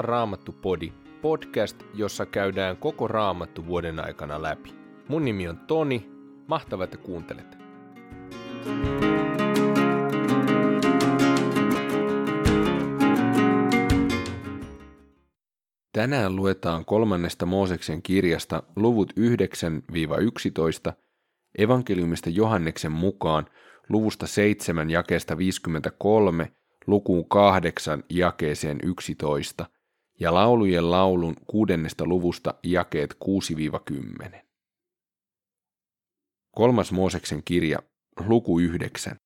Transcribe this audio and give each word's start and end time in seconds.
on 0.00 0.04
Raamattu 0.04 0.52
Podi, 0.52 0.92
podcast, 1.22 1.82
jossa 1.94 2.26
käydään 2.26 2.76
koko 2.76 3.08
Raamattu 3.08 3.66
vuoden 3.66 4.00
aikana 4.04 4.42
läpi. 4.42 4.74
Mun 5.08 5.24
nimi 5.24 5.48
on 5.48 5.58
Toni, 5.58 6.10
mahtavaa, 6.46 6.84
että 6.84 6.96
kuuntelet. 6.96 7.58
Tänään 15.92 16.36
luetaan 16.36 16.84
kolmannesta 16.84 17.46
Mooseksen 17.46 18.02
kirjasta 18.02 18.62
luvut 18.76 19.12
9-11, 20.90 20.92
evankeliumista 21.58 22.30
Johanneksen 22.30 22.92
mukaan 22.92 23.46
luvusta 23.88 24.26
7 24.26 24.90
jakeesta 24.90 25.38
53 25.38 26.52
lukuun 26.86 27.28
8 27.28 28.04
jakeeseen 28.10 28.78
11 28.82 29.66
ja 30.20 30.34
laulujen 30.34 30.90
laulun 30.90 31.36
kuudennesta 31.46 32.06
luvusta 32.06 32.54
jakeet 32.62 33.16
6-10. 34.24 34.36
Kolmas 36.56 36.92
Mooseksen 36.92 37.42
kirja, 37.44 37.78
luku 38.26 38.60
9. 38.60 39.16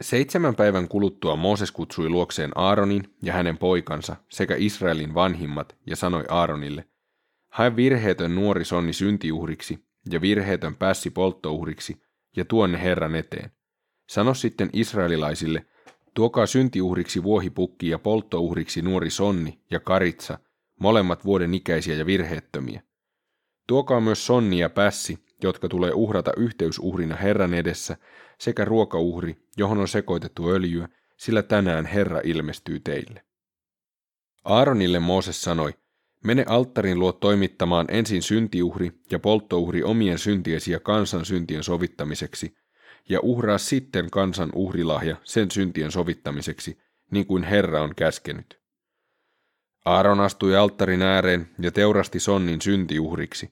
Seitsemän 0.00 0.56
päivän 0.56 0.88
kuluttua 0.88 1.36
Mooses 1.36 1.72
kutsui 1.72 2.08
luokseen 2.08 2.50
Aaronin 2.54 3.14
ja 3.22 3.32
hänen 3.32 3.58
poikansa 3.58 4.16
sekä 4.28 4.54
Israelin 4.58 5.14
vanhimmat 5.14 5.76
ja 5.86 5.96
sanoi 5.96 6.24
Aaronille, 6.28 6.88
hae 7.52 7.76
virheetön 7.76 8.34
nuori 8.34 8.64
sonni 8.64 8.92
syntiuhriksi 8.92 9.86
ja 10.10 10.20
virheetön 10.20 10.76
pässi 10.76 11.10
polttouhriksi 11.10 12.02
ja 12.36 12.44
tuonne 12.44 12.82
Herran 12.82 13.14
eteen. 13.14 13.50
Sano 14.08 14.34
sitten 14.34 14.70
israelilaisille, 14.72 15.66
tuokaa 16.14 16.46
syntiuhriksi 16.46 17.22
vuohipukki 17.22 17.88
ja 17.88 17.98
polttouhriksi 17.98 18.82
nuori 18.82 19.10
sonni 19.10 19.60
ja 19.70 19.80
karitsa, 19.80 20.38
molemmat 20.80 21.24
vuoden 21.24 21.54
ikäisiä 21.54 21.94
ja 21.94 22.06
virheettömiä. 22.06 22.82
Tuokaa 23.66 24.00
myös 24.00 24.26
sonni 24.26 24.58
ja 24.58 24.70
pässi, 24.70 25.18
jotka 25.42 25.68
tulee 25.68 25.92
uhrata 25.92 26.32
yhteysuhrina 26.36 27.16
Herran 27.16 27.54
edessä, 27.54 27.96
sekä 28.38 28.64
ruokauhri, 28.64 29.36
johon 29.56 29.78
on 29.78 29.88
sekoitettu 29.88 30.50
öljyä, 30.50 30.88
sillä 31.16 31.42
tänään 31.42 31.86
Herra 31.86 32.20
ilmestyy 32.24 32.80
teille. 32.80 33.24
Aaronille 34.44 34.98
Mooses 34.98 35.42
sanoi, 35.42 35.74
mene 36.24 36.44
alttarin 36.48 36.98
luo 36.98 37.12
toimittamaan 37.12 37.86
ensin 37.90 38.22
syntiuhri 38.22 38.92
ja 39.10 39.18
polttouhri 39.18 39.82
omien 39.82 40.18
syntiesi 40.18 40.72
ja 40.72 40.80
kansan 40.80 41.24
syntien 41.24 41.62
sovittamiseksi, 41.62 42.54
ja 43.08 43.20
uhraa 43.22 43.58
sitten 43.58 44.10
kansan 44.10 44.50
uhrilahja 44.54 45.16
sen 45.24 45.50
syntien 45.50 45.92
sovittamiseksi, 45.92 46.78
niin 47.10 47.26
kuin 47.26 47.42
Herra 47.44 47.82
on 47.82 47.94
käskenyt. 47.94 48.60
Aaron 49.84 50.20
astui 50.20 50.56
alttarin 50.56 51.02
ääreen 51.02 51.50
ja 51.58 51.70
teurasti 51.70 52.20
sonnin 52.20 52.60
syntiuhriksi. 52.60 53.50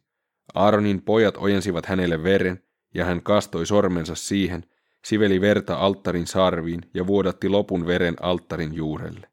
Aaronin 0.54 1.02
pojat 1.02 1.36
ojensivat 1.36 1.86
hänelle 1.86 2.22
veren, 2.22 2.62
ja 2.94 3.04
hän 3.04 3.22
kastoi 3.22 3.66
sormensa 3.66 4.14
siihen, 4.14 4.64
siveli 5.04 5.40
verta 5.40 5.76
alttarin 5.76 6.26
sarviin 6.26 6.80
ja 6.94 7.06
vuodatti 7.06 7.48
lopun 7.48 7.86
veren 7.86 8.16
alttarin 8.20 8.74
juurelle. 8.74 9.28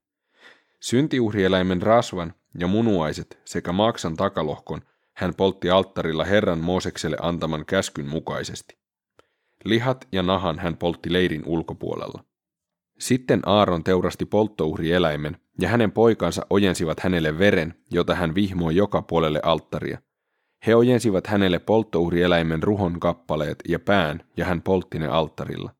Syntiuhrieläimen 0.79 1.81
rasvan 1.81 2.33
ja 2.59 2.67
munuaiset 2.67 3.39
sekä 3.45 3.71
maksan 3.71 4.15
takalohkon 4.15 4.81
hän 5.13 5.35
poltti 5.35 5.69
alttarilla 5.69 6.25
Herran 6.25 6.59
Moosekselle 6.59 7.17
antaman 7.21 7.65
käskyn 7.65 8.07
mukaisesti. 8.07 8.77
Lihat 9.65 10.07
ja 10.11 10.23
nahan 10.23 10.59
hän 10.59 10.77
poltti 10.77 11.13
leirin 11.13 11.43
ulkopuolella. 11.45 12.23
Sitten 12.99 13.41
Aaron 13.45 13.83
teurasti 13.83 14.25
polttouhrieläimen, 14.25 15.37
ja 15.59 15.69
hänen 15.69 15.91
poikansa 15.91 16.45
ojensivat 16.49 16.99
hänelle 16.99 17.39
veren, 17.39 17.73
jota 17.91 18.15
hän 18.15 18.35
vihmoi 18.35 18.75
joka 18.75 19.01
puolelle 19.01 19.39
alttaria. 19.43 20.01
He 20.67 20.75
ojensivat 20.75 21.27
hänelle 21.27 21.59
polttouhrieläimen 21.59 22.63
ruhon 22.63 22.99
kappaleet 22.99 23.57
ja 23.67 23.79
pään, 23.79 24.23
ja 24.37 24.45
hän 24.45 24.61
poltti 24.61 24.99
ne 24.99 25.07
alttarilla. 25.07 25.71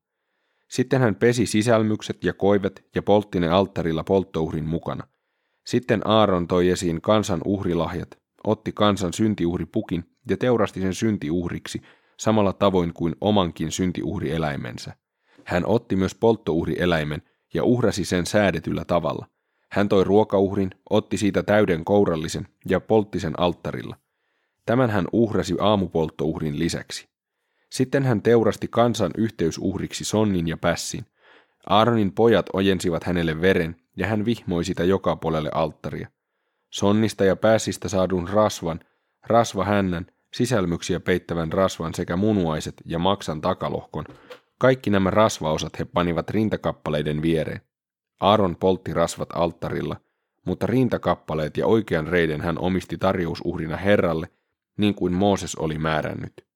Sitten 0.68 1.00
hän 1.00 1.14
pesi 1.14 1.46
sisälmykset 1.46 2.24
ja 2.24 2.32
koivet 2.32 2.84
ja 2.94 3.02
poltti 3.02 3.40
ne 3.40 3.48
alttarilla 3.48 4.04
polttouhrin 4.04 4.68
mukana. 4.68 5.06
Sitten 5.66 6.00
Aaron 6.04 6.48
toi 6.48 6.68
esiin 6.68 7.00
kansan 7.00 7.40
uhrilahjat, 7.44 8.18
otti 8.44 8.72
kansan 8.72 9.12
syntiuhripukin 9.12 10.04
ja 10.30 10.36
teurasti 10.36 10.80
sen 10.80 10.94
syntiuhriksi, 10.94 11.82
samalla 12.18 12.52
tavoin 12.52 12.92
kuin 12.92 13.16
omankin 13.20 13.72
syntiuhrieläimensä. 13.72 14.94
Hän 15.44 15.66
otti 15.66 15.96
myös 15.96 16.14
polttouhrieläimen 16.14 17.22
ja 17.54 17.64
uhrasi 17.64 18.04
sen 18.04 18.26
säädetyllä 18.26 18.84
tavalla. 18.84 19.26
Hän 19.70 19.88
toi 19.88 20.04
ruokauhrin, 20.04 20.70
otti 20.90 21.16
siitä 21.16 21.42
täyden 21.42 21.84
kourallisen 21.84 22.48
ja 22.68 22.80
poltti 22.80 23.20
sen 23.20 23.40
alttarilla. 23.40 23.96
Tämän 24.66 24.90
hän 24.90 25.06
uhrasi 25.12 25.54
aamupolttouhrin 25.60 26.58
lisäksi. 26.58 27.08
Sitten 27.70 28.04
hän 28.04 28.22
teurasti 28.22 28.68
kansan 28.70 29.10
yhteysuhriksi 29.18 30.04
sonnin 30.04 30.48
ja 30.48 30.56
pässin. 30.56 31.06
Aaronin 31.66 32.12
pojat 32.12 32.46
ojensivat 32.52 33.04
hänelle 33.04 33.40
veren, 33.40 33.76
ja 33.96 34.06
hän 34.06 34.24
vihmoi 34.24 34.64
sitä 34.64 34.84
joka 34.84 35.16
puolelle 35.16 35.50
alttaria. 35.54 36.08
Sonnista 36.70 37.24
ja 37.24 37.36
päässistä 37.36 37.88
saadun 37.88 38.28
rasvan, 38.28 38.80
rasva 39.26 39.64
hännän 39.64 40.06
sisälmyksiä 40.38 41.00
peittävän 41.00 41.52
rasvan 41.52 41.94
sekä 41.94 42.16
munuaiset 42.16 42.74
ja 42.84 42.98
maksan 42.98 43.40
takalohkon. 43.40 44.04
Kaikki 44.58 44.90
nämä 44.90 45.10
rasvaosat 45.10 45.78
he 45.78 45.84
panivat 45.84 46.30
rintakappaleiden 46.30 47.22
viereen. 47.22 47.60
Aaron 48.20 48.56
poltti 48.56 48.94
rasvat 48.94 49.28
alttarilla, 49.34 49.96
mutta 50.46 50.66
rintakappaleet 50.66 51.56
ja 51.56 51.66
oikean 51.66 52.06
reiden 52.06 52.40
hän 52.40 52.58
omisti 52.58 52.98
tarjousuhrina 52.98 53.76
Herralle, 53.76 54.28
niin 54.76 54.94
kuin 54.94 55.12
Mooses 55.12 55.54
oli 55.56 55.78
määrännyt. 55.78 56.46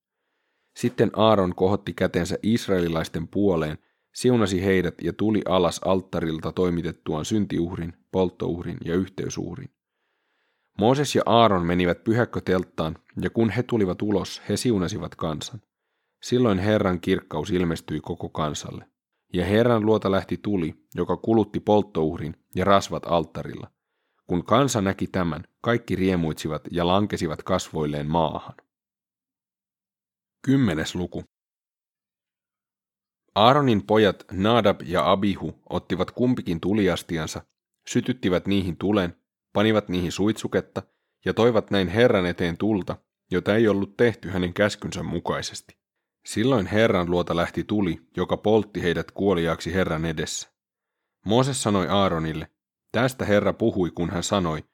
Sitten 0.76 1.10
Aaron 1.16 1.54
kohotti 1.54 1.92
kätensä 1.92 2.38
israelilaisten 2.42 3.28
puoleen, 3.28 3.78
siunasi 4.14 4.64
heidät 4.64 4.94
ja 5.02 5.12
tuli 5.12 5.42
alas 5.48 5.80
alttarilta 5.84 6.52
toimitettuaan 6.52 7.24
syntiuhrin, 7.24 7.92
polttouhrin 8.12 8.78
ja 8.84 8.94
yhteysuhrin. 8.94 9.70
Mooses 10.78 11.14
ja 11.14 11.22
Aaron 11.26 11.66
menivät 11.66 12.04
pyhäkkötelttaan, 12.04 12.98
ja 13.22 13.30
kun 13.30 13.50
he 13.50 13.62
tulivat 13.62 14.02
ulos, 14.02 14.42
he 14.48 14.56
siunasivat 14.56 15.14
kansan. 15.14 15.60
Silloin 16.22 16.58
Herran 16.58 17.00
kirkkaus 17.00 17.50
ilmestyi 17.50 18.00
koko 18.00 18.28
kansalle. 18.28 18.84
Ja 19.32 19.44
Herran 19.44 19.86
luota 19.86 20.10
lähti 20.10 20.36
tuli, 20.36 20.74
joka 20.94 21.16
kulutti 21.16 21.60
polttouhrin 21.60 22.36
ja 22.54 22.64
rasvat 22.64 23.02
alttarilla. 23.06 23.70
Kun 24.26 24.44
kansa 24.44 24.80
näki 24.80 25.06
tämän, 25.06 25.44
kaikki 25.60 25.96
riemuitsivat 25.96 26.62
ja 26.70 26.86
lankesivat 26.86 27.42
kasvoilleen 27.42 28.06
maahan. 28.06 28.54
Kymmenes 30.42 30.94
luku. 30.94 31.24
Aaronin 33.34 33.86
pojat 33.86 34.24
Nadab 34.32 34.80
ja 34.84 35.10
Abihu 35.10 35.62
ottivat 35.70 36.10
kumpikin 36.10 36.60
tuliastiansa, 36.60 37.42
sytyttivät 37.88 38.46
niihin 38.46 38.76
tulen 38.76 39.21
panivat 39.52 39.88
niihin 39.88 40.12
suitsuketta 40.12 40.82
ja 41.24 41.34
toivat 41.34 41.70
näin 41.70 41.88
Herran 41.88 42.26
eteen 42.26 42.56
tulta, 42.58 42.96
jota 43.30 43.54
ei 43.56 43.68
ollut 43.68 43.96
tehty 43.96 44.28
hänen 44.28 44.54
käskynsä 44.54 45.02
mukaisesti. 45.02 45.78
Silloin 46.26 46.66
Herran 46.66 47.10
luota 47.10 47.36
lähti 47.36 47.64
tuli, 47.64 48.00
joka 48.16 48.36
poltti 48.36 48.82
heidät 48.82 49.10
kuoliaaksi 49.10 49.74
Herran 49.74 50.04
edessä. 50.04 50.52
Mooses 51.26 51.62
sanoi 51.62 51.88
Aaronille, 51.88 52.50
tästä 52.92 53.24
Herra 53.24 53.52
puhui, 53.52 53.90
kun 53.90 54.10
hän 54.10 54.22
sanoi, 54.22 54.64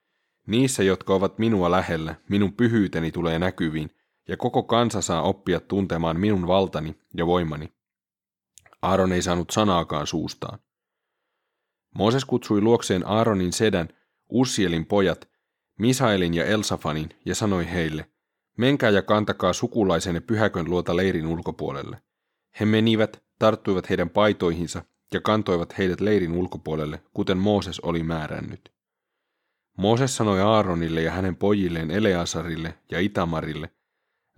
niissä, 0.46 0.82
jotka 0.82 1.14
ovat 1.14 1.38
minua 1.38 1.70
lähellä, 1.70 2.14
minun 2.28 2.52
pyhyyteni 2.52 3.12
tulee 3.12 3.38
näkyviin, 3.38 3.90
ja 4.28 4.36
koko 4.36 4.62
kansa 4.62 5.00
saa 5.00 5.22
oppia 5.22 5.60
tuntemaan 5.60 6.20
minun 6.20 6.46
valtani 6.46 6.98
ja 7.16 7.26
voimani. 7.26 7.72
Aaron 8.82 9.12
ei 9.12 9.22
saanut 9.22 9.50
sanaakaan 9.50 10.06
suustaan. 10.06 10.58
Mooses 11.94 12.24
kutsui 12.24 12.60
luokseen 12.60 13.06
Aaronin 13.06 13.52
sedän 13.52 13.88
Ussielin 14.28 14.86
pojat, 14.86 15.28
Misaelin 15.78 16.34
ja 16.34 16.44
Elsafanin, 16.44 17.08
ja 17.24 17.34
sanoi 17.34 17.70
heille, 17.70 18.10
menkää 18.58 18.90
ja 18.90 19.02
kantakaa 19.02 19.52
sukulaisenne 19.52 20.20
pyhäkön 20.20 20.70
luota 20.70 20.96
leirin 20.96 21.26
ulkopuolelle. 21.26 22.02
He 22.60 22.64
menivät, 22.64 23.22
tarttuivat 23.38 23.88
heidän 23.88 24.10
paitoihinsa 24.10 24.82
ja 25.14 25.20
kantoivat 25.20 25.78
heidät 25.78 26.00
leirin 26.00 26.32
ulkopuolelle, 26.32 27.02
kuten 27.14 27.38
Mooses 27.38 27.80
oli 27.80 28.02
määrännyt. 28.02 28.72
Mooses 29.78 30.16
sanoi 30.16 30.40
Aaronille 30.40 31.02
ja 31.02 31.10
hänen 31.10 31.36
pojilleen 31.36 31.90
Eleasarille 31.90 32.74
ja 32.90 33.00
Itamarille, 33.00 33.70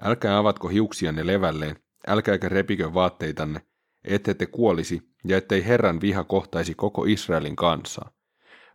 älkää 0.02 0.38
avatko 0.38 0.68
hiuksianne 0.68 1.26
levälleen, 1.26 1.76
älkääkä 2.06 2.48
repikö 2.48 2.94
vaatteitanne, 2.94 3.60
ette 4.04 4.34
te 4.34 4.46
kuolisi 4.46 5.02
ja 5.24 5.36
ettei 5.36 5.66
Herran 5.66 6.00
viha 6.00 6.24
kohtaisi 6.24 6.74
koko 6.74 7.04
Israelin 7.04 7.56
kansaa. 7.56 8.19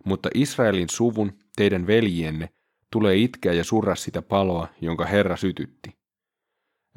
Mutta 0.06 0.30
Israelin 0.34 0.90
suvun, 0.90 1.40
teidän 1.56 1.88
veljienne, 1.88 2.50
tulee 2.92 3.16
itkeä 3.16 3.54
ja 3.54 3.64
surra 3.64 3.96
sitä 3.96 4.22
paloa, 4.22 4.68
jonka 4.82 5.06
Herra 5.06 5.38
sytytti. 5.38 5.98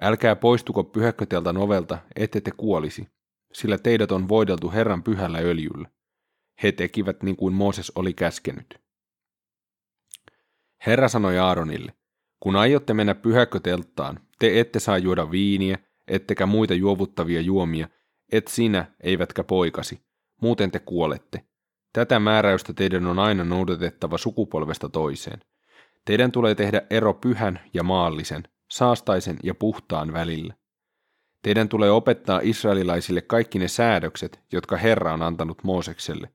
Älkää 0.02 0.36
poistuko 0.36 0.84
pyhäkkötelta 0.84 1.52
novelta, 1.52 1.98
ette 2.16 2.40
te 2.40 2.50
kuolisi, 2.56 3.08
sillä 3.52 3.78
teidät 3.78 4.12
on 4.12 4.28
voideltu 4.28 4.70
Herran 4.70 5.02
pyhällä 5.02 5.38
öljyllä. 5.38 5.88
He 6.62 6.72
tekivät 6.72 7.22
niin 7.22 7.36
kuin 7.36 7.54
Mooses 7.54 7.92
oli 7.94 8.14
käskenyt. 8.14 8.80
Herra 10.86 11.08
sanoi 11.08 11.38
Aaronille, 11.38 11.92
kun 12.40 12.56
aiotte 12.56 12.94
mennä 12.94 13.14
pyhäkötelttaan, 13.14 14.20
te 14.38 14.60
ette 14.60 14.80
saa 14.80 14.98
juoda 14.98 15.30
viiniä, 15.30 15.78
ettekä 16.08 16.46
muita 16.46 16.74
juovuttavia 16.74 17.40
juomia, 17.40 17.88
et 18.32 18.48
sinä, 18.48 18.92
eivätkä 19.00 19.44
poikasi, 19.44 20.00
muuten 20.42 20.70
te 20.70 20.78
kuolette. 20.78 21.44
Tätä 21.98 22.18
määräystä 22.18 22.72
teidän 22.72 23.06
on 23.06 23.18
aina 23.18 23.44
noudatettava 23.44 24.18
sukupolvesta 24.18 24.88
toiseen. 24.88 25.40
Teidän 26.04 26.32
tulee 26.32 26.54
tehdä 26.54 26.82
ero 26.90 27.14
pyhän 27.14 27.60
ja 27.74 27.82
maallisen, 27.82 28.42
saastaisen 28.70 29.36
ja 29.42 29.54
puhtaan 29.54 30.12
välillä. 30.12 30.54
Teidän 31.42 31.68
tulee 31.68 31.90
opettaa 31.90 32.40
israelilaisille 32.42 33.20
kaikki 33.20 33.58
ne 33.58 33.68
säädökset, 33.68 34.40
jotka 34.52 34.76
Herra 34.76 35.12
on 35.12 35.22
antanut 35.22 35.64
Moosekselle. 35.64 36.28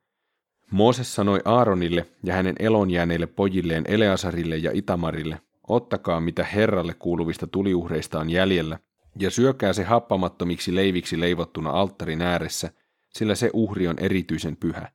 Mooses 0.71 1.15
sanoi 1.15 1.39
Aaronille 1.45 2.05
ja 2.23 2.33
hänen 2.33 2.55
elonjääneille 2.59 3.27
pojilleen 3.27 3.83
Eleasarille 3.87 4.57
ja 4.57 4.71
Itamarille, 4.73 5.41
ottakaa 5.67 6.21
mitä 6.21 6.43
Herralle 6.43 6.93
kuuluvista 6.93 7.47
tuliuhreista 7.47 8.19
on 8.19 8.29
jäljellä, 8.29 8.79
ja 9.19 9.31
syökää 9.31 9.73
se 9.73 9.83
happamattomiksi 9.83 10.75
leiviksi 10.75 11.19
leivottuna 11.19 11.69
alttarin 11.69 12.21
ääressä, 12.21 12.71
sillä 13.09 13.35
se 13.35 13.49
uhri 13.53 13.87
on 13.87 13.99
erityisen 13.99 14.57
pyhä. 14.57 14.91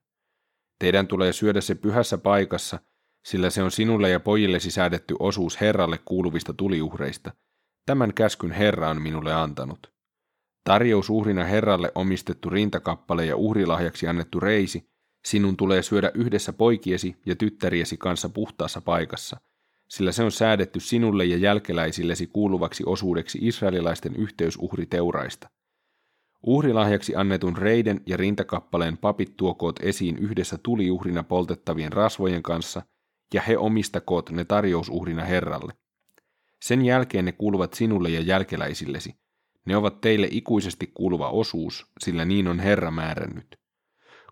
Teidän 0.79 1.07
tulee 1.07 1.33
syödä 1.33 1.61
se 1.61 1.75
pyhässä 1.75 2.19
paikassa, 2.19 2.79
sillä 3.27 3.51
se 3.51 3.63
on 3.63 3.71
sinulle 3.71 4.11
ja 4.11 4.21
pojillesi 4.21 4.71
säädetty 4.71 5.17
osuus 5.19 5.61
Herralle 5.61 5.99
kuuluvista 6.05 6.53
tuliuhreista. 6.53 7.33
Tämän 7.87 8.15
käskyn 8.15 8.51
Herra 8.51 8.91
on 8.91 9.03
minulle 9.03 9.35
antanut. 9.35 9.93
Tarjous 10.65 11.11
uhrina 11.11 11.45
Herralle 11.45 11.93
omistettu 11.95 12.51
rintakappale 12.51 13.27
ja 13.27 13.37
uhrilahjaksi 13.37 14.09
annettu 14.09 14.41
reisi, 14.41 14.91
sinun 15.25 15.57
tulee 15.57 15.83
syödä 15.83 16.11
yhdessä 16.15 16.53
poikiesi 16.53 17.17
ja 17.27 17.37
tyttäriesi 17.37 17.97
kanssa 17.97 18.29
puhtaassa 18.29 18.81
paikassa, 18.81 19.41
sillä 19.89 20.13
se 20.13 20.23
on 20.23 20.33
säädetty 20.33 20.81
sinulle 20.81 21.25
ja 21.25 21.37
jälkeläisillesi 21.37 22.27
kuuluvaksi 22.27 22.83
osuudeksi 22.87 23.39
israelilaisten 23.43 24.17
yhteysuhriteuraista. 24.17 25.51
Uhrilahjaksi 26.43 27.17
annetun 27.17 27.57
reiden 27.57 28.01
ja 28.07 28.17
rintakappaleen 28.17 28.99
papit 28.99 29.37
tuokoot 29.37 29.81
esiin 29.83 30.19
yhdessä 30.19 30.59
tuliuhrina 30.63 31.23
poltettavien 31.23 31.93
rasvojen 31.93 32.43
kanssa, 32.43 32.83
ja 33.35 33.43
he 33.43 33.59
omistakoot 33.59 34.31
ne 34.31 34.45
tarjousuhrina 34.45 35.25
Herralle. 35.25 35.73
Sen 36.63 36.85
jälkeen 36.85 37.25
ne 37.25 37.33
kuuluvat 37.33 37.75
sinulle 37.75 38.11
ja 38.11 38.21
jälkeläisillesi. 38.21 39.15
Ne 39.65 39.77
ovat 39.77 40.01
teille 40.01 40.29
ikuisesti 40.31 40.91
kuuluva 40.95 41.31
osuus, 41.31 41.87
sillä 42.01 42.25
niin 42.25 42.49
on 42.49 42.59
Herra 42.59 42.91
määrännyt. 42.91 43.59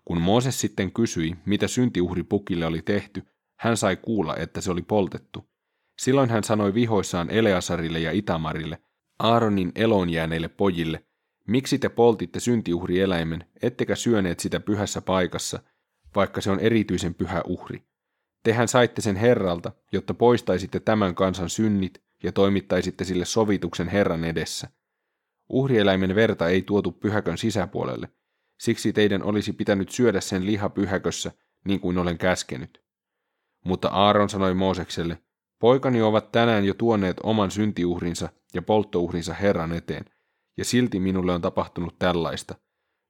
Kun 0.05 0.21
Mooses 0.21 0.61
sitten 0.61 0.91
kysyi, 0.91 1.35
mitä 1.45 1.67
syntiuhripukille 1.67 2.65
oli 2.65 2.81
tehty, 2.81 3.23
hän 3.59 3.77
sai 3.77 3.97
kuulla, 3.97 4.35
että 4.35 4.61
se 4.61 4.71
oli 4.71 4.81
poltettu. 4.81 5.49
Silloin 5.99 6.29
hän 6.29 6.43
sanoi 6.43 6.73
vihoissaan 6.73 7.29
Eleasarille 7.29 7.99
ja 7.99 8.11
Itamarille, 8.11 8.77
Aaronin 9.19 9.71
eloon 9.75 10.09
jääneille 10.09 10.47
pojille, 10.47 11.03
miksi 11.47 11.79
te 11.79 11.89
poltitte 11.89 12.39
syntiuhrieläimen, 12.39 13.45
ettekä 13.61 13.95
syöneet 13.95 14.39
sitä 14.39 14.59
pyhässä 14.59 15.01
paikassa, 15.01 15.59
vaikka 16.15 16.41
se 16.41 16.51
on 16.51 16.59
erityisen 16.59 17.15
pyhä 17.15 17.41
uhri. 17.47 17.83
Tehän 18.43 18.67
saitte 18.67 19.01
sen 19.01 19.15
Herralta, 19.15 19.71
jotta 19.91 20.13
poistaisitte 20.13 20.79
tämän 20.79 21.15
kansan 21.15 21.49
synnit 21.49 22.03
ja 22.23 22.31
toimittaisitte 22.31 23.03
sille 23.03 23.25
sovituksen 23.25 23.87
Herran 23.87 24.25
edessä. 24.25 24.67
Uhrieläimen 25.49 26.15
verta 26.15 26.47
ei 26.47 26.61
tuotu 26.61 26.91
pyhäkön 26.91 27.37
sisäpuolelle, 27.37 28.09
siksi 28.59 28.93
teidän 28.93 29.23
olisi 29.23 29.53
pitänyt 29.53 29.89
syödä 29.89 30.21
sen 30.21 30.45
liha 30.45 30.69
pyhäkössä, 30.69 31.31
niin 31.65 31.79
kuin 31.79 31.97
olen 31.97 32.17
käskenyt. 32.17 32.83
Mutta 33.65 33.87
Aaron 33.87 34.29
sanoi 34.29 34.53
Moosekselle, 34.53 35.17
poikani 35.59 36.01
ovat 36.01 36.31
tänään 36.31 36.65
jo 36.65 36.73
tuoneet 36.73 37.17
oman 37.23 37.51
syntiuhrinsa 37.51 38.29
ja 38.53 38.61
polttouhrinsa 38.61 39.33
Herran 39.33 39.73
eteen, 39.73 40.05
ja 40.57 40.65
silti 40.65 40.99
minulle 40.99 41.33
on 41.33 41.41
tapahtunut 41.41 41.99
tällaista. 41.99 42.55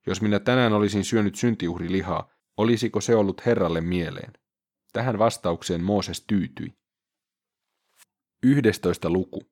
Jos 0.08 0.22
minä 0.22 0.40
tänään 0.40 0.74
olisin 0.74 1.04
syönyt 1.04 1.36
syntiuhrilihaa, 1.36 2.32
olisiko 2.58 3.02
se 3.02 3.16
ollut 3.16 3.46
Herralle 3.46 3.82
mieleen? 3.82 4.34
Tähän 4.94 5.20
vastaukseen 5.20 5.84
Mooses 5.84 6.22
tyytyi. 6.22 6.74
11. 8.44 9.10
luku. 9.10 9.44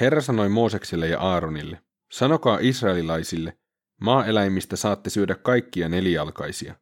Herra 0.00 0.20
sanoi 0.20 0.48
Moosekselle 0.48 1.08
ja 1.08 1.20
Aaronille, 1.20 1.82
sanokaa 2.12 2.58
israelilaisille, 2.60 3.58
maaeläimistä 4.00 4.76
saatte 4.76 5.10
syödä 5.10 5.34
kaikkia 5.34 5.88
nelijalkaisia, 5.88 6.74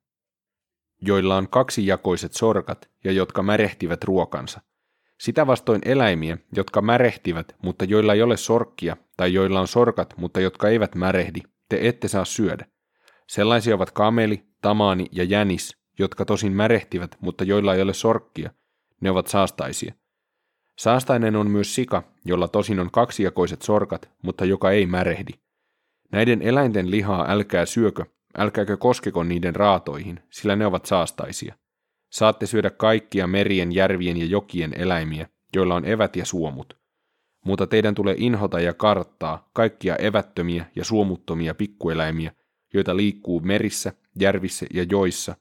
joilla 1.02 1.36
on 1.36 1.48
kaksijakoiset 1.48 2.32
sorkat 2.32 2.90
ja 3.04 3.12
jotka 3.12 3.42
märehtivät 3.42 4.04
ruokansa. 4.04 4.60
Sitä 5.20 5.46
vastoin 5.46 5.80
eläimiä, 5.84 6.38
jotka 6.56 6.82
märehtivät, 6.82 7.56
mutta 7.62 7.84
joilla 7.84 8.14
ei 8.14 8.22
ole 8.22 8.36
sorkkia, 8.36 8.96
tai 9.16 9.34
joilla 9.34 9.60
on 9.60 9.68
sorkat, 9.68 10.14
mutta 10.16 10.40
jotka 10.40 10.68
eivät 10.68 10.94
märehdi, 10.94 11.40
te 11.68 11.78
ette 11.82 12.08
saa 12.08 12.24
syödä. 12.24 12.66
Sellaisia 13.28 13.74
ovat 13.74 13.90
kameli, 13.90 14.46
tamaani 14.62 15.06
ja 15.12 15.24
jänis, 15.24 15.76
jotka 15.98 16.24
tosin 16.24 16.52
märehtivät, 16.52 17.16
mutta 17.20 17.44
joilla 17.44 17.74
ei 17.74 17.82
ole 17.82 17.94
sorkkia. 17.94 18.50
Ne 19.00 19.10
ovat 19.10 19.26
saastaisia. 19.26 19.94
Saastainen 20.78 21.36
on 21.36 21.50
myös 21.50 21.74
sika, 21.74 22.02
jolla 22.24 22.48
tosin 22.48 22.80
on 22.80 22.90
kaksijakoiset 22.90 23.62
sorkat, 23.62 24.10
mutta 24.22 24.44
joka 24.44 24.70
ei 24.70 24.86
märehdi. 24.86 25.32
Näiden 26.12 26.42
eläinten 26.42 26.90
lihaa 26.90 27.24
älkää 27.28 27.66
syökö, 27.66 28.04
älkääkö 28.38 28.76
koskeko 28.76 29.22
niiden 29.22 29.56
raatoihin, 29.56 30.20
sillä 30.30 30.56
ne 30.56 30.66
ovat 30.66 30.86
saastaisia. 30.86 31.54
Saatte 32.10 32.46
syödä 32.46 32.70
kaikkia 32.70 33.26
merien, 33.26 33.74
järvien 33.74 34.16
ja 34.16 34.24
jokien 34.24 34.80
eläimiä, 34.80 35.28
joilla 35.56 35.74
on 35.74 35.84
evät 35.84 36.16
ja 36.16 36.24
suomut. 36.24 36.78
Mutta 37.44 37.66
teidän 37.66 37.94
tulee 37.94 38.14
inhota 38.18 38.60
ja 38.60 38.74
karttaa 38.74 39.50
kaikkia 39.52 39.96
evättömiä 39.96 40.66
ja 40.76 40.84
suomuttomia 40.84 41.54
pikkueläimiä, 41.54 42.32
joita 42.74 42.96
liikkuu 42.96 43.40
merissä, 43.40 43.92
järvissä 44.20 44.66
ja 44.74 44.86
joissa, 44.90 45.36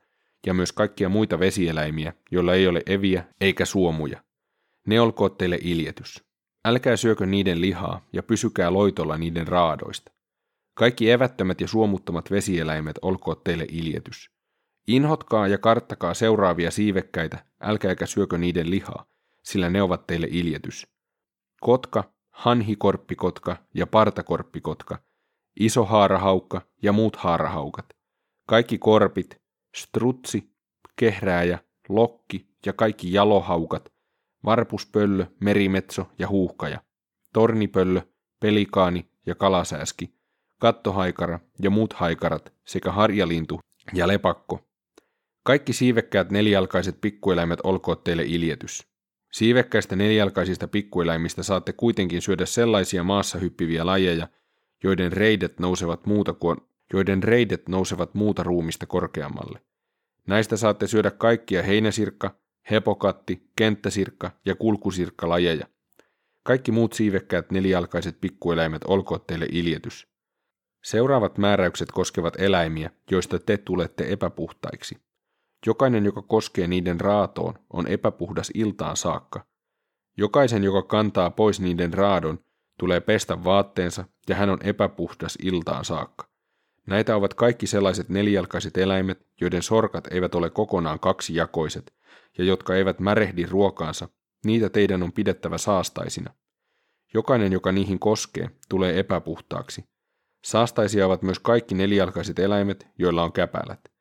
ja 0.46 0.54
myös 0.54 0.72
kaikkia 0.72 1.10
muita 1.10 1.40
vesieläimiä, 1.40 2.14
joilla 2.32 2.54
ei 2.54 2.68
ole 2.68 2.82
eviä 2.86 3.24
eikä 3.42 3.66
suomuja. 3.66 4.24
Ne 4.88 5.02
olkoot 5.02 5.38
teille 5.38 5.60
iljetys. 5.62 6.24
Älkää 6.66 6.98
syökö 6.98 7.26
niiden 7.26 7.62
lihaa 7.62 8.08
ja 8.14 8.24
pysykää 8.24 8.74
loitolla 8.74 9.18
niiden 9.18 9.48
raadoista. 9.48 10.12
Kaikki 10.74 11.12
evättömät 11.12 11.62
ja 11.62 11.68
suomuttomat 11.68 12.32
vesieläimet 12.32 13.00
olkoot 13.02 13.44
teille 13.44 13.66
iljetys. 13.72 14.35
Inhotkaa 14.88 15.48
ja 15.48 15.58
karttakaa 15.58 16.14
seuraavia 16.14 16.72
siivekkäitä, 16.72 17.46
älkääkä 17.62 18.06
syökö 18.06 18.38
niiden 18.38 18.72
lihaa, 18.72 19.06
sillä 19.44 19.70
ne 19.70 19.82
ovat 19.82 20.08
teille 20.08 20.28
iljetys. 20.30 20.88
Kotka, 21.62 22.04
hanhikorppikotka 22.32 23.58
ja 23.74 23.88
partakorppikotka, 23.88 24.98
iso 25.60 25.86
haarahaukka 25.86 26.62
ja 26.84 26.92
muut 26.92 27.16
haarahaukat. 27.16 27.86
Kaikki 28.48 28.78
korpit, 28.78 29.42
strutsi, 29.76 30.52
kehrääjä, 30.96 31.60
lokki 31.90 32.48
ja 32.66 32.74
kaikki 32.74 33.14
jalohaukat, 33.14 33.94
varpuspöllö, 34.46 35.26
merimetso 35.40 36.08
ja 36.20 36.28
huuhkaja, 36.28 36.82
tornipöllö, 37.34 38.02
pelikaani 38.40 39.10
ja 39.26 39.36
kalasääski, 39.36 40.16
kattohaikara 40.60 41.40
ja 41.60 41.70
muut 41.70 41.94
haikarat 41.94 42.54
sekä 42.66 42.92
harjalintu 42.92 43.60
ja 43.94 44.08
lepakko. 44.08 44.65
Kaikki 45.46 45.74
siivekkäät 45.74 46.32
nelijalkaiset 46.32 47.02
pikkueläimet 47.02 47.60
olkoot 47.64 48.04
teille 48.04 48.24
iljetys. 48.24 48.88
Siivekkäistä 49.32 49.96
nelijalkaisista 49.96 50.68
pikkueläimistä 50.68 51.44
saatte 51.44 51.74
kuitenkin 51.74 52.22
syödä 52.22 52.46
sellaisia 52.46 53.04
maassa 53.04 53.40
hyppiviä 53.40 53.86
lajeja, 53.86 54.28
joiden 54.84 55.14
reidet 55.14 55.60
nousevat 55.60 56.06
muuta 56.06 56.34
kuin, 56.34 56.58
joiden 56.94 57.24
reidet 57.24 57.70
nousevat 57.70 58.14
muuta 58.14 58.44
ruumista 58.44 58.86
korkeammalle. 58.86 59.62
Näistä 60.28 60.58
saatte 60.58 60.88
syödä 60.88 61.12
kaikkia 61.12 61.64
heinäsirkka, 61.64 62.36
hepokatti, 62.72 63.50
kenttäsirkka 63.56 64.32
ja 64.46 64.56
kulkusirkka 64.56 65.30
lajeja. 65.30 65.68
Kaikki 66.44 66.72
muut 66.72 66.94
siivekkäät 66.94 67.52
nelijalkaiset 67.52 68.22
pikkueläimet 68.22 68.82
olkoot 68.88 69.28
teille 69.28 69.48
iljetys. 69.52 70.08
Seuraavat 70.84 71.38
määräykset 71.38 71.92
koskevat 71.92 72.40
eläimiä, 72.40 72.92
joista 73.12 73.40
te 73.40 73.58
tulette 73.58 74.06
epäpuhtaiksi. 74.10 75.05
Jokainen, 75.66 76.06
joka 76.06 76.22
koskee 76.22 76.68
niiden 76.68 77.00
raatoon, 77.00 77.54
on 77.74 77.88
epäpuhdas 77.88 78.52
iltaan 78.54 78.98
saakka. 78.98 79.46
Jokaisen, 80.18 80.64
joka 80.64 80.84
kantaa 80.84 81.30
pois 81.30 81.60
niiden 81.60 81.94
raadon, 81.94 82.40
tulee 82.80 83.00
pestä 83.00 83.44
vaatteensa 83.44 84.06
ja 84.30 84.36
hän 84.36 84.50
on 84.50 84.60
epäpuhdas 84.64 85.38
iltaan 85.44 85.86
saakka. 85.86 86.28
Näitä 86.88 87.16
ovat 87.16 87.34
kaikki 87.34 87.68
sellaiset 87.68 88.10
nelijalkaiset 88.10 88.78
eläimet, 88.78 89.28
joiden 89.42 89.62
sorkat 89.62 90.08
eivät 90.12 90.36
ole 90.36 90.50
kokonaan 90.50 91.00
kaksijakoiset 91.00 91.94
ja 92.38 92.44
jotka 92.44 92.76
eivät 92.76 93.00
märehdi 93.00 93.46
ruokaansa, 93.46 94.10
niitä 94.46 94.70
teidän 94.70 95.04
on 95.04 95.12
pidettävä 95.12 95.58
saastaisina. 95.58 96.34
Jokainen, 97.14 97.54
joka 97.54 97.72
niihin 97.72 98.00
koskee, 98.00 98.50
tulee 98.70 99.00
epäpuhtaaksi. 99.00 99.86
Saastaisia 100.44 101.06
ovat 101.06 101.22
myös 101.22 101.40
kaikki 101.40 101.76
nelijalkaiset 101.76 102.40
eläimet, 102.40 102.88
joilla 102.98 103.24
on 103.24 103.32
käpälät. 103.32 103.95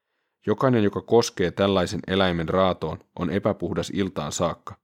Jokainen, 0.46 0.84
joka 0.84 1.00
koskee 1.00 1.50
tällaisen 1.50 2.00
eläimen 2.06 2.48
raatoon, 2.48 2.98
on 3.18 3.30
epäpuhdas 3.30 3.90
iltaan 3.90 4.32
saakka. 4.32 4.74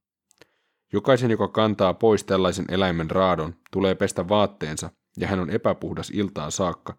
Jokaisen, 0.92 1.30
joka 1.30 1.48
kantaa 1.48 1.94
pois 1.94 2.24
tällaisen 2.24 2.64
eläimen 2.68 3.10
raadon, 3.10 3.54
tulee 3.70 3.94
pestä 3.94 4.28
vaatteensa, 4.28 4.90
ja 5.16 5.28
hän 5.28 5.40
on 5.40 5.50
epäpuhdas 5.50 6.10
iltaan 6.10 6.52
saakka. 6.52 6.96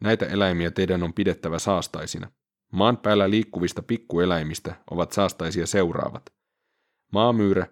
Näitä 0.00 0.26
eläimiä 0.26 0.70
teidän 0.70 1.02
on 1.02 1.12
pidettävä 1.12 1.58
saastaisina. 1.58 2.30
Maan 2.72 2.96
päällä 2.96 3.30
liikkuvista 3.30 3.82
pikkueläimistä 3.82 4.74
ovat 4.90 5.12
saastaisia 5.12 5.66
seuraavat. 5.66 6.32
Maamyyrä, 7.12 7.66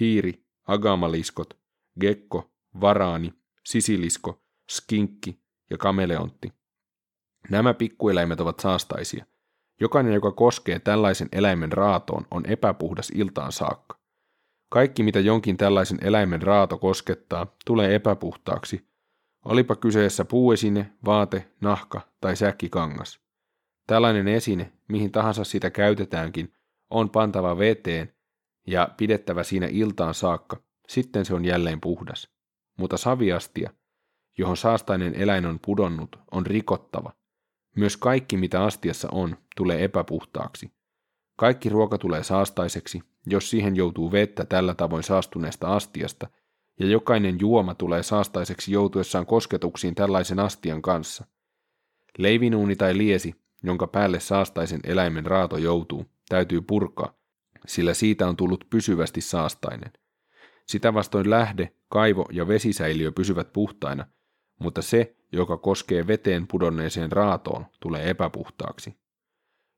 hiiri, 0.00 0.44
agamaliskot, 0.66 1.58
gekko, 2.00 2.52
varaani, 2.80 3.34
sisilisko, 3.64 4.42
skinkki 4.70 5.40
ja 5.70 5.78
kameleontti. 5.78 6.52
Nämä 7.50 7.74
pikkueläimet 7.74 8.40
ovat 8.40 8.60
saastaisia. 8.60 9.26
Jokainen, 9.80 10.14
joka 10.14 10.32
koskee 10.32 10.78
tällaisen 10.78 11.28
eläimen 11.32 11.72
raatoon, 11.72 12.26
on 12.30 12.46
epäpuhdas 12.46 13.10
iltaan 13.14 13.52
saakka. 13.52 13.98
Kaikki, 14.68 15.02
mitä 15.02 15.20
jonkin 15.20 15.56
tällaisen 15.56 15.98
eläimen 16.00 16.42
raato 16.42 16.78
koskettaa, 16.78 17.46
tulee 17.66 17.94
epäpuhtaaksi, 17.94 18.86
olipa 19.44 19.76
kyseessä 19.76 20.24
puuesine, 20.24 20.92
vaate, 21.04 21.48
nahka 21.60 22.00
tai 22.20 22.36
säkkikangas. 22.36 23.20
Tällainen 23.86 24.28
esine, 24.28 24.72
mihin 24.88 25.12
tahansa 25.12 25.44
sitä 25.44 25.70
käytetäänkin, 25.70 26.52
on 26.90 27.10
pantava 27.10 27.58
veteen 27.58 28.14
ja 28.66 28.88
pidettävä 28.96 29.42
siinä 29.42 29.66
iltaan 29.70 30.14
saakka, 30.14 30.56
sitten 30.88 31.24
se 31.24 31.34
on 31.34 31.44
jälleen 31.44 31.80
puhdas. 31.80 32.28
Mutta 32.78 32.96
saviastia, 32.96 33.70
johon 34.38 34.56
saastainen 34.56 35.14
eläin 35.14 35.46
on 35.46 35.58
pudonnut, 35.66 36.18
on 36.30 36.46
rikottava. 36.46 37.12
Myös 37.74 37.96
kaikki, 37.96 38.36
mitä 38.36 38.64
astiassa 38.64 39.08
on, 39.12 39.36
tulee 39.56 39.84
epäpuhtaaksi. 39.84 40.72
Kaikki 41.36 41.68
ruoka 41.68 41.98
tulee 41.98 42.22
saastaiseksi, 42.22 43.02
jos 43.26 43.50
siihen 43.50 43.76
joutuu 43.76 44.12
vettä 44.12 44.44
tällä 44.44 44.74
tavoin 44.74 45.02
saastuneesta 45.02 45.74
astiasta, 45.74 46.28
ja 46.80 46.86
jokainen 46.86 47.40
juoma 47.40 47.74
tulee 47.74 48.02
saastaiseksi 48.02 48.72
joutuessaan 48.72 49.26
kosketuksiin 49.26 49.94
tällaisen 49.94 50.38
astian 50.38 50.82
kanssa. 50.82 51.24
Leivinuuni 52.18 52.76
tai 52.76 52.98
liesi, 52.98 53.34
jonka 53.62 53.86
päälle 53.86 54.20
saastaisen 54.20 54.80
eläimen 54.84 55.26
raato 55.26 55.56
joutuu, 55.56 56.06
täytyy 56.28 56.60
purkaa, 56.60 57.14
sillä 57.66 57.94
siitä 57.94 58.28
on 58.28 58.36
tullut 58.36 58.66
pysyvästi 58.70 59.20
saastainen. 59.20 59.92
Sitä 60.66 60.94
vastoin 60.94 61.30
lähde, 61.30 61.72
kaivo 61.88 62.26
ja 62.32 62.48
vesisäiliö 62.48 63.12
pysyvät 63.12 63.52
puhtaina, 63.52 64.06
mutta 64.60 64.82
se, 64.82 65.16
joka 65.36 65.56
koskee 65.56 66.06
veteen 66.06 66.46
pudonneeseen 66.46 67.12
raatoon, 67.12 67.66
tulee 67.80 68.10
epäpuhtaaksi. 68.10 68.96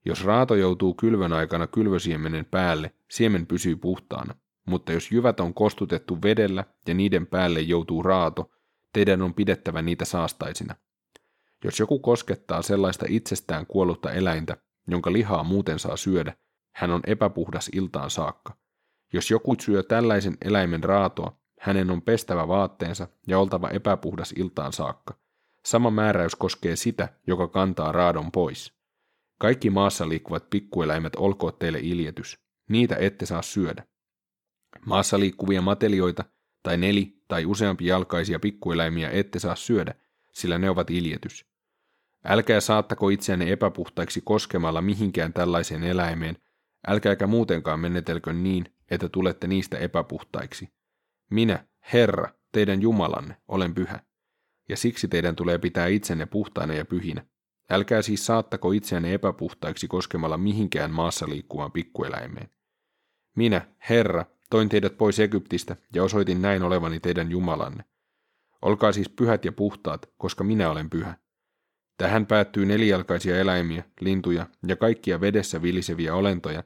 Jos 0.04 0.24
raato 0.24 0.54
joutuu 0.54 0.94
kylvön 0.94 1.32
aikana 1.32 1.66
kylvösiemenen 1.66 2.44
päälle, 2.44 2.94
siemen 3.10 3.46
pysyy 3.46 3.76
puhtaana, 3.76 4.34
mutta 4.66 4.92
jos 4.92 5.12
jyvät 5.12 5.40
on 5.40 5.54
kostutettu 5.54 6.22
vedellä 6.22 6.64
ja 6.88 6.94
niiden 6.94 7.26
päälle 7.26 7.60
joutuu 7.60 8.02
raato, 8.02 8.50
teidän 8.92 9.22
on 9.22 9.34
pidettävä 9.34 9.82
niitä 9.82 10.04
saastaisina. 10.04 10.74
Jos 11.64 11.80
joku 11.80 11.98
koskettaa 11.98 12.62
sellaista 12.62 13.06
itsestään 13.08 13.66
kuollutta 13.66 14.12
eläintä, 14.12 14.56
jonka 14.88 15.12
lihaa 15.12 15.44
muuten 15.44 15.78
saa 15.78 15.96
syödä, 15.96 16.36
hän 16.74 16.90
on 16.90 17.00
epäpuhdas 17.06 17.70
iltaan 17.72 18.10
saakka. 18.10 18.56
Jos 19.12 19.30
joku 19.30 19.56
syö 19.60 19.82
tällaisen 19.82 20.36
eläimen 20.44 20.84
raatoa, 20.84 21.36
hänen 21.60 21.90
on 21.90 22.02
pestävä 22.02 22.48
vaatteensa 22.48 23.08
ja 23.26 23.38
oltava 23.38 23.68
epäpuhdas 23.68 24.32
iltaan 24.36 24.72
saakka. 24.72 25.14
Sama 25.66 25.90
määräys 25.90 26.34
koskee 26.34 26.76
sitä, 26.76 27.08
joka 27.26 27.48
kantaa 27.48 27.92
raadon 27.92 28.32
pois. 28.32 28.72
Kaikki 29.38 29.70
maassa 29.70 30.08
liikkuvat 30.08 30.50
pikkueläimet 30.50 31.16
olkoot 31.16 31.58
teille 31.58 31.78
iljetys. 31.82 32.38
Niitä 32.68 32.96
ette 32.96 33.26
saa 33.26 33.42
syödä. 33.42 33.86
Maassa 34.84 35.20
liikkuvia 35.20 35.62
matelioita 35.62 36.24
tai 36.62 36.76
neli 36.76 37.22
tai 37.28 37.46
useampi 37.46 37.86
jalkaisia 37.86 38.38
pikkueläimiä 38.38 39.10
ette 39.10 39.38
saa 39.38 39.56
syödä, 39.56 39.94
sillä 40.32 40.58
ne 40.58 40.70
ovat 40.70 40.90
iljetys. 40.90 41.46
Älkää 42.24 42.60
saattako 42.60 43.08
itseänne 43.08 43.52
epäpuhtaiksi 43.52 44.20
koskemalla 44.24 44.82
mihinkään 44.82 45.32
tällaiseen 45.32 45.82
eläimeen, 45.82 46.36
älkääkä 46.88 47.26
muutenkaan 47.26 47.80
menetelkö 47.80 48.32
niin, 48.32 48.64
että 48.90 49.08
tulette 49.08 49.46
niistä 49.46 49.78
epäpuhtaiksi. 49.78 50.68
Minä, 51.30 51.66
Herra, 51.92 52.32
teidän 52.52 52.82
Jumalanne, 52.82 53.36
olen 53.48 53.74
pyhä, 53.74 54.00
ja 54.68 54.76
siksi 54.76 55.08
teidän 55.08 55.36
tulee 55.36 55.58
pitää 55.58 55.86
itsenne 55.86 56.26
puhtaina 56.26 56.74
ja 56.74 56.84
pyhinä. 56.84 57.26
Älkää 57.70 58.02
siis 58.02 58.26
saattako 58.26 58.72
itseänne 58.72 59.14
epäpuhtaiksi 59.14 59.88
koskemalla 59.88 60.38
mihinkään 60.38 60.90
maassa 60.90 61.28
liikkuvaan 61.28 61.72
pikkueläimeen. 61.72 62.48
Minä, 63.36 63.66
Herra, 63.88 64.24
toin 64.50 64.68
teidät 64.68 64.98
pois 64.98 65.20
Egyptistä 65.20 65.76
ja 65.94 66.02
osoitin 66.02 66.42
näin 66.42 66.62
olevani 66.62 67.00
teidän 67.00 67.30
Jumalanne. 67.30 67.84
Olkaa 68.62 68.92
siis 68.92 69.08
pyhät 69.08 69.44
ja 69.44 69.52
puhtaat, 69.52 70.10
koska 70.18 70.44
minä 70.44 70.70
olen 70.70 70.90
pyhä. 70.90 71.16
Tähän 71.96 72.26
päättyy 72.26 72.66
nelijalkaisia 72.66 73.40
eläimiä, 73.40 73.84
lintuja 74.00 74.46
ja 74.66 74.76
kaikkia 74.76 75.20
vedessä 75.20 75.62
viliseviä 75.62 76.14
olentoja 76.14 76.62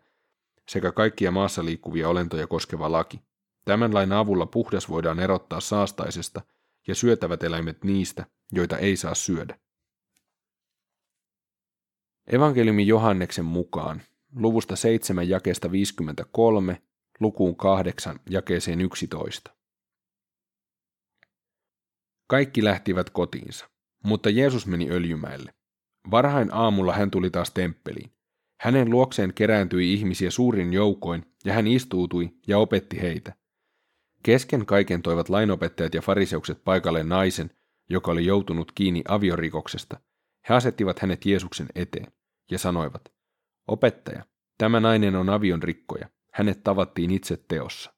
sekä 0.69 0.93
kaikkia 0.93 1.31
maassa 1.31 1.65
liikkuvia 1.65 2.09
olentoja 2.09 2.47
koskeva 2.47 2.93
laki. 2.93 3.21
Tämän 3.65 3.95
lain 3.95 4.13
avulla 4.13 4.47
puhdas 4.47 4.89
voidaan 4.89 5.21
erottaa 5.21 5.61
saastaisesta 5.61 6.41
ja 6.89 6.95
syötävät 6.95 7.43
eläimet 7.43 7.85
niistä, 7.85 8.27
joita 8.53 8.79
ei 8.79 8.97
saa 8.97 9.15
syödä. 9.15 9.59
Evankeliumi 12.27 12.87
Johanneksen 12.87 13.45
mukaan 13.45 14.03
luvusta 14.35 14.77
7 14.77 15.29
jakeesta 15.29 15.73
53 15.73 16.83
lukuun 17.21 17.57
8 17.57 18.21
jakeeseen 18.31 18.81
11. 18.81 19.51
Kaikki 22.27 22.65
lähtivät 22.65 23.11
kotiinsa, 23.11 23.71
mutta 24.05 24.31
Jeesus 24.31 24.67
meni 24.67 24.91
öljymäelle. 24.91 25.55
Varhain 26.11 26.55
aamulla 26.55 26.93
hän 26.93 27.11
tuli 27.11 27.31
taas 27.31 27.51
temppeliin. 27.51 28.13
Hänen 28.61 28.91
luokseen 28.91 29.35
kerääntyi 29.35 29.93
ihmisiä 29.93 30.31
suurin 30.31 30.73
joukoin, 30.73 31.35
ja 31.45 31.53
hän 31.53 31.67
istuutui 31.67 32.31
ja 32.47 32.59
opetti 32.59 33.01
heitä. 33.01 33.40
Kesken 34.23 34.67
kaiken 34.67 35.03
toivat 35.03 35.29
lainopettajat 35.29 35.95
ja 35.95 36.03
fariseukset 36.03 36.65
paikalle 36.65 37.03
naisen, 37.03 37.51
joka 37.91 38.11
oli 38.11 38.27
joutunut 38.27 38.73
kiinni 38.73 39.03
aviorikoksesta. 39.09 40.01
He 40.49 40.55
asettivat 40.55 40.99
hänet 40.99 41.27
Jeesuksen 41.27 41.67
eteen 41.75 42.13
ja 42.51 42.59
sanoivat, 42.59 43.13
Opettaja, 43.69 44.25
tämä 44.59 44.81
nainen 44.81 45.17
on 45.17 45.29
avion 45.29 45.63
rikkoja, 45.63 46.09
hänet 46.33 46.65
tavattiin 46.65 47.11
itse 47.11 47.37
teossa. 47.49 47.95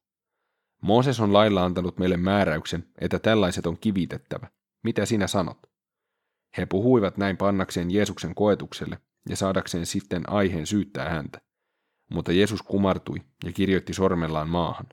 Mooses 0.83 1.21
on 1.21 1.33
lailla 1.33 1.65
antanut 1.65 1.99
meille 1.99 2.17
määräyksen, 2.17 2.89
että 3.01 3.19
tällaiset 3.19 3.67
on 3.67 3.79
kivitettävä. 3.79 4.51
Mitä 4.85 5.07
sinä 5.07 5.27
sanot? 5.27 5.59
He 6.57 6.67
puhuivat 6.67 7.17
näin 7.17 7.37
pannakseen 7.37 7.91
Jeesuksen 7.91 8.35
koetukselle 8.35 8.99
ja 9.29 9.37
saadakseen 9.37 9.87
sitten 9.87 10.31
aiheen 10.31 10.67
syyttää 10.67 11.09
häntä. 11.09 11.41
Mutta 12.11 12.33
Jeesus 12.33 12.63
kumartui 12.63 13.17
ja 13.45 13.53
kirjoitti 13.53 13.95
sormellaan 13.95 14.49
maahan. 14.49 14.87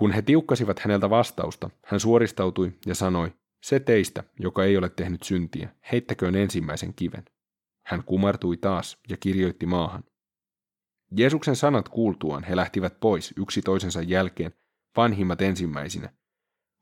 Kun 0.00 0.12
he 0.12 0.22
tiukkasivat 0.22 0.78
häneltä 0.78 1.10
vastausta, 1.10 1.70
hän 1.84 2.00
suoristautui 2.00 2.72
ja 2.86 2.94
sanoi, 2.94 3.32
se 3.62 3.80
teistä, 3.80 4.24
joka 4.38 4.64
ei 4.64 4.76
ole 4.76 4.88
tehnyt 4.88 5.22
syntiä, 5.22 5.74
heittäköön 5.92 6.34
ensimmäisen 6.34 6.94
kiven. 6.94 7.24
Hän 7.86 8.04
kumartui 8.04 8.56
taas 8.56 8.98
ja 9.08 9.16
kirjoitti 9.16 9.66
maahan. 9.66 10.04
Jeesuksen 11.16 11.56
sanat 11.56 11.88
kuultuaan 11.88 12.44
he 12.44 12.56
lähtivät 12.56 13.00
pois 13.00 13.34
yksi 13.36 13.62
toisensa 13.62 14.02
jälkeen, 14.02 14.52
vanhimmat 14.96 15.42
ensimmäisinä. 15.42 16.12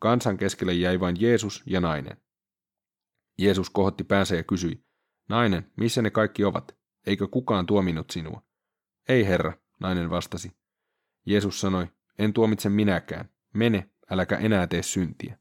Kansan 0.00 0.36
keskelle 0.36 0.72
jäi 0.72 1.00
vain 1.00 1.16
Jeesus 1.20 1.62
ja 1.66 1.80
nainen. 1.80 2.16
Jeesus 3.38 3.70
kohotti 3.70 4.04
päänsä 4.04 4.36
ja 4.36 4.42
kysyi, 4.42 4.84
nainen, 5.28 5.72
missä 5.76 6.02
ne 6.02 6.10
kaikki 6.10 6.44
ovat? 6.44 6.76
Eikö 7.06 7.28
kukaan 7.28 7.66
tuominut 7.66 8.10
sinua? 8.10 8.42
Ei, 9.08 9.26
herra, 9.26 9.52
nainen 9.80 10.10
vastasi. 10.10 10.52
Jeesus 11.26 11.60
sanoi, 11.60 11.86
en 12.18 12.32
tuomitse 12.32 12.68
minäkään. 12.68 13.28
Mene, 13.54 13.90
äläkä 14.10 14.36
enää 14.36 14.66
tee 14.66 14.82
syntiä. 14.82 15.38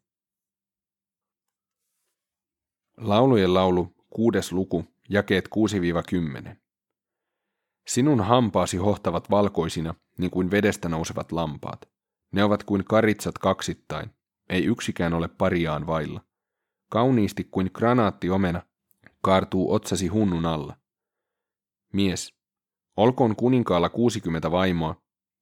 Laulujen 2.97 3.53
laulu, 3.53 3.95
kuudes 4.09 4.51
luku, 4.51 4.85
jakeet 5.09 5.49
6-10. 6.49 6.55
Sinun 7.87 8.21
hampaasi 8.21 8.77
hohtavat 8.77 9.29
valkoisina, 9.29 9.95
niin 10.17 10.31
kuin 10.31 10.51
vedestä 10.51 10.89
nousevat 10.89 11.31
lampaat. 11.31 11.89
Ne 12.31 12.43
ovat 12.43 12.63
kuin 12.63 12.85
karitsat 12.85 13.37
kaksittain, 13.37 14.09
ei 14.49 14.65
yksikään 14.65 15.13
ole 15.13 15.27
pariaan 15.27 15.87
vailla. 15.87 16.21
Kauniisti 16.89 17.43
kuin 17.43 17.71
granaattiomena 17.73 18.61
kaartuu 19.21 19.73
otsasi 19.73 20.07
hunnun 20.07 20.45
alla. 20.45 20.77
Mies, 21.93 22.33
olkoon 22.97 23.35
kuninkaalla 23.35 23.89
60 23.89 24.51
vaimoa, 24.51 25.01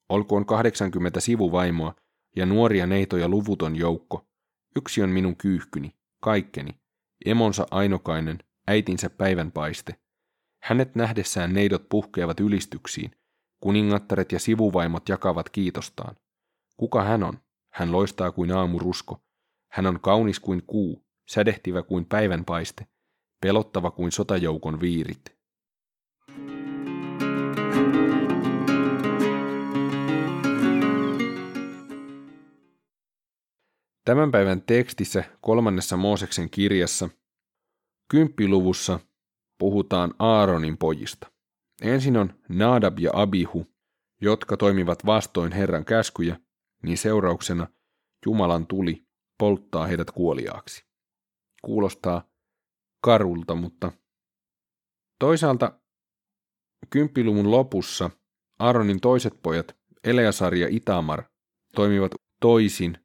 olkoon 0.10 0.46
80 0.46 1.20
sivuvaimoa 1.20 1.96
ja 2.36 2.46
nuoria 2.46 2.88
neitoja 2.88 3.30
luvuton 3.30 3.76
joukko. 3.76 4.28
Yksi 4.76 5.04
on 5.04 5.10
minun 5.10 5.36
kyyhkyni, 5.36 5.96
kaikkeni, 6.22 6.80
emonsa 7.26 7.68
ainokainen, 7.72 8.40
äitinsä 8.68 9.10
päivänpaiste. 9.10 9.96
Hänet 10.64 10.96
nähdessään 10.96 11.54
neidot 11.54 11.90
puhkeavat 11.90 12.40
ylistyksiin. 12.40 13.12
Kuningattaret 13.60 14.32
ja 14.32 14.40
sivuvaimot 14.40 15.10
jakavat 15.10 15.50
kiitostaan. 15.50 16.16
Kuka 16.78 17.04
hän 17.04 17.24
on? 17.24 17.40
Hän 17.74 17.92
loistaa 17.92 18.32
kuin 18.32 18.52
aamurusko. 18.52 19.22
Hän 19.72 19.86
on 19.86 20.00
kaunis 20.00 20.40
kuin 20.40 20.64
kuu, 20.68 21.06
sädehtivä 21.30 21.84
kuin 21.84 22.06
päivänpaiste, 22.06 22.88
pelottava 23.42 23.92
kuin 23.92 24.12
sotajoukon 24.12 24.82
viirit. 24.82 25.35
Tämän 34.06 34.32
päivän 34.32 34.62
tekstissä 34.62 35.24
kolmannessa 35.42 35.98
Mooseksen 35.98 36.50
kirjassa 36.50 37.10
kymppiluvussa 38.12 39.00
puhutaan 39.60 40.14
Aaronin 40.20 40.78
pojista. 40.78 41.32
Ensin 41.82 42.18
on 42.18 42.34
Nadab 42.50 43.00
ja 43.00 43.12
Abihu, 43.14 43.68
jotka 44.22 44.58
toimivat 44.58 45.06
vastoin 45.06 45.52
Herran 45.52 45.86
käskyjä, 45.86 46.40
niin 46.84 46.98
seurauksena 46.98 47.68
Jumalan 48.26 48.68
tuli 48.68 49.06
polttaa 49.40 49.88
heidät 49.88 50.12
kuoliaaksi. 50.12 50.86
Kuulostaa 51.62 52.30
karulta, 53.04 53.56
mutta 53.56 53.92
toisaalta 55.20 55.80
kymppiluvun 56.90 57.52
lopussa 57.52 58.10
Aaronin 58.60 59.02
toiset 59.02 59.34
pojat, 59.44 59.78
Eleasar 60.04 60.56
ja 60.56 60.68
Itamar, 60.70 61.24
toimivat 61.76 62.12
toisin 62.42 62.98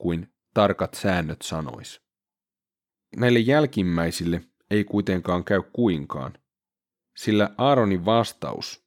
kuin 0.00 0.35
tarkat 0.56 0.94
säännöt 0.94 1.42
sanois. 1.42 2.02
Näille 3.16 3.38
jälkimmäisille 3.38 4.42
ei 4.70 4.84
kuitenkaan 4.84 5.44
käy 5.44 5.62
kuinkaan, 5.72 6.38
sillä 7.16 7.50
Aaronin 7.58 8.04
vastaus 8.04 8.86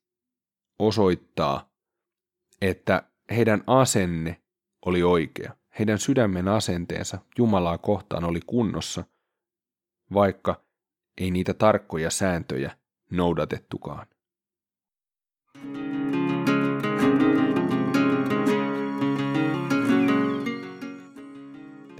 osoittaa, 0.79 1.69
että 2.61 3.03
heidän 3.35 3.63
asenne 3.67 4.41
oli 4.85 5.03
oikea. 5.03 5.55
Heidän 5.79 5.99
sydämen 5.99 6.47
asenteensa 6.47 7.17
Jumalaa 7.37 7.77
kohtaan 7.77 8.23
oli 8.23 8.39
kunnossa, 8.45 9.03
vaikka 10.13 10.65
ei 11.17 11.31
niitä 11.31 11.53
tarkkoja 11.53 12.09
sääntöjä 12.09 12.77
noudatettukaan. 13.11 14.07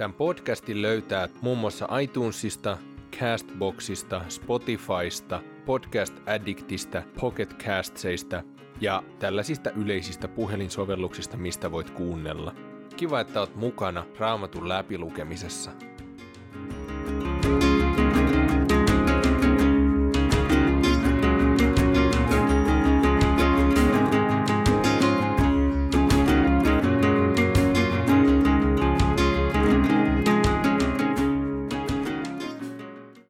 Tämän 0.00 0.14
podcastin 0.14 0.82
löytää 0.82 1.28
muun 1.42 1.58
muassa 1.58 1.98
iTunesista, 1.98 2.78
Castboxista, 3.18 4.24
Spotifysta, 4.28 5.42
Podcast 5.66 6.14
Addictista, 6.26 7.02
Pocket 7.20 7.64
Castseista 7.64 8.42
ja 8.80 9.02
tällaisista 9.18 9.70
yleisistä 9.70 10.28
puhelinsovelluksista, 10.28 11.36
mistä 11.36 11.72
voit 11.72 11.90
kuunnella. 11.90 12.54
Kiva, 12.96 13.20
että 13.20 13.40
oot 13.40 13.56
mukana 13.56 14.06
Raamatun 14.18 14.68
läpilukemisessa. 14.68 15.70